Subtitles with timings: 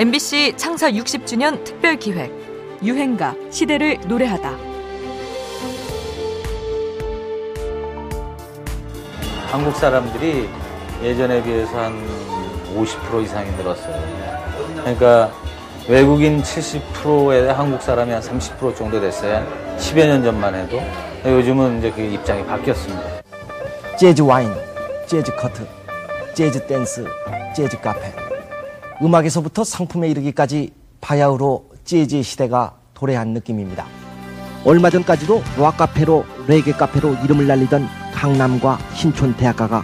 [0.00, 2.32] MBC 창사 60주년 특별 기획
[2.82, 4.50] 유행가 시대를 노래하다.
[9.50, 10.48] 한국 사람들이
[11.02, 12.02] 예전에 비해서 한
[12.74, 14.02] 50% 이상이 늘었어요.
[14.76, 15.30] 그러니까
[15.86, 19.46] 외국인 70%에 한국 사람이 한 30% 정도 됐어요.
[19.76, 20.80] 10여 년 전만 해도.
[21.26, 23.02] 요즘은 이제 그 입장이 바뀌었습니다.
[23.98, 24.50] 재즈 와인,
[25.06, 25.66] 재즈 커트,
[26.32, 27.04] 재즈 댄스,
[27.54, 28.29] 재즈 카페.
[29.02, 33.86] 음악에서부터 상품에 이르기까지 바야흐로 재즈의 시대가 도래한 느낌입니다.
[34.64, 39.82] 얼마 전까지도 락 카페로 레게 카페로 이름을 날리던 강남과 신촌 대학가가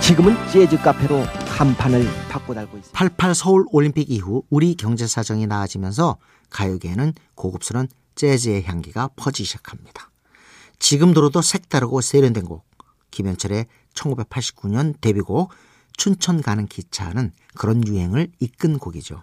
[0.00, 1.22] 지금은 재즈 카페로
[1.56, 2.98] 간판을 바꿔 달고 있습니다.
[2.98, 6.16] 88 서울 올림픽 이후 우리 경제 사정이 나아지면서
[6.50, 10.10] 가요계에는 고급스러운 재즈의 향기가 퍼지기 시작합니다.
[10.78, 12.64] 지금 들어도 색다르고 세련된 곡
[13.10, 15.50] 김현철의 1989년 데뷔곡
[15.96, 19.22] 춘천 가는 기차는 그런 유행을 이끈 곡이죠.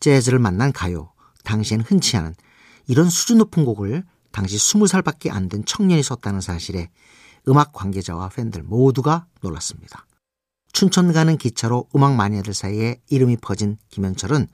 [0.00, 1.12] 재즈를 만난 가요,
[1.44, 2.34] 당시엔 흔치 않은
[2.86, 6.90] 이런 수준 높은 곡을 당시 20살밖에 안 된 청년이 썼다는 사실에
[7.48, 10.06] 음악 관계자와 팬들 모두가 놀랐습니다.
[10.72, 14.48] 춘천 가는 기차로 음악 마니아들 사이에 이름이 퍼진 김현철은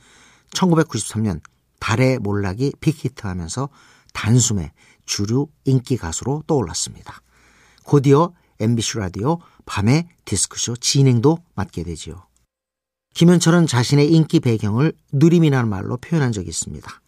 [0.50, 1.40] 1993년
[1.78, 3.68] 달의 몰락이 빅히트하면서
[4.12, 4.72] 단숨에
[5.06, 7.20] 주류 인기 가수로 떠올랐습니다.
[7.84, 9.38] 곧이어 MBC 라디오
[9.68, 12.26] 밤의 디스크쇼 진행도 맡게 되지요.
[13.14, 17.02] 김현철은 자신의 인기 배경을 누림이라는 말로 표현한 적이 있습니다.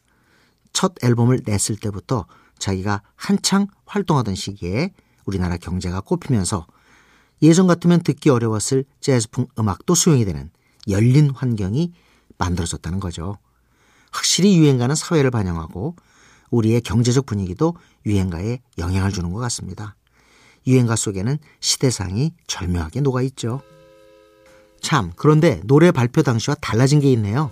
[0.72, 2.26] 첫 앨범을 냈을 때부터
[2.58, 4.92] 자기가 한창 활동하던 시기에
[5.24, 6.66] 우리나라 경제가 꼽히면서
[7.42, 10.50] 예전 같으면 듣기 어려웠을 재즈풍 음악도 수용이 되는
[10.88, 11.92] 열린 환경이
[12.36, 13.38] 만들어졌다는 거죠.
[14.12, 15.96] 확실히 유행가는 사회를 반영하고
[16.50, 19.96] 우리의 경제적 분위기도 유행가에 영향을 주는 것 같습니다.
[20.66, 23.60] 유행가 속에는 시대상이 절묘하게 녹아 있죠.
[24.80, 27.50] 참, 그런데 노래 발표 당시와 달라진 게 있네요.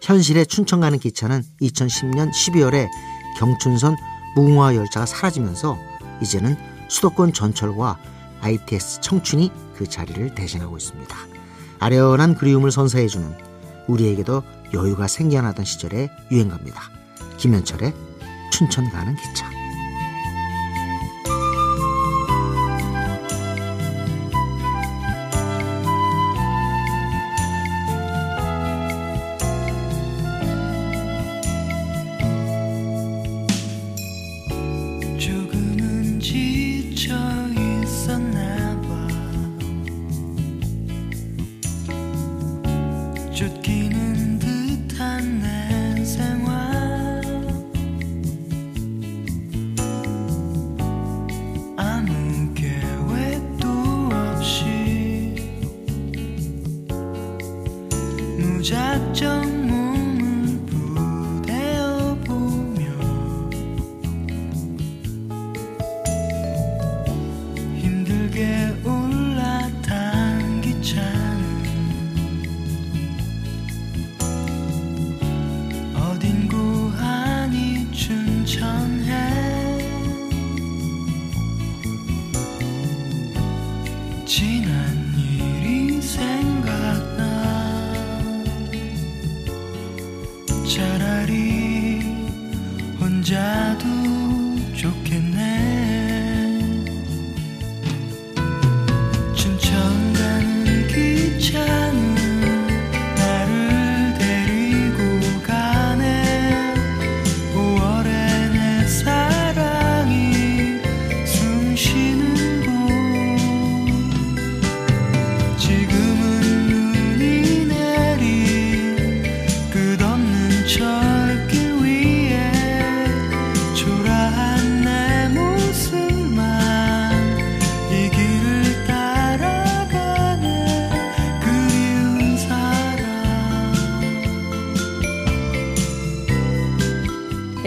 [0.00, 2.88] 현실의 춘천 가는 기차는 2010년 12월에
[3.38, 3.96] 경춘선
[4.36, 5.78] 무궁화 열차가 사라지면서
[6.22, 6.56] 이제는
[6.88, 7.98] 수도권 전철과
[8.40, 11.16] ITS 청춘이 그 자리를 대신하고 있습니다.
[11.80, 13.36] 아련한 그리움을 선사해주는
[13.88, 14.42] 우리에게도
[14.74, 16.82] 여유가 생겨나던 시절의 유행가입니다.
[17.38, 17.94] 김현철의
[18.50, 19.47] 춘천 가는 기차.
[43.38, 43.87] 쫓기